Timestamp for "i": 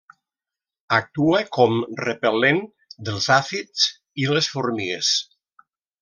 4.25-4.29